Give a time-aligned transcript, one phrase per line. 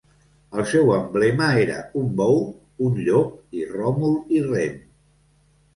[0.61, 2.41] El seu emblema era un bou,
[2.89, 4.83] un llop i Ròmul i Rem.